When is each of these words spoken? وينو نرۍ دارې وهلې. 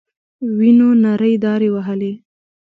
وينو 0.57 0.89
نرۍ 1.03 1.33
دارې 1.43 1.69
وهلې. 1.75 2.13